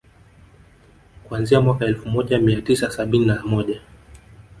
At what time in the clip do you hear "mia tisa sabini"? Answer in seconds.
2.39-3.25